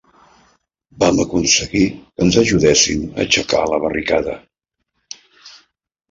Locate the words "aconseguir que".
1.23-2.23